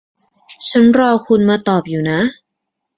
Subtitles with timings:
[0.69, 2.19] ฉันรอคุณมาตอบอยู่นะ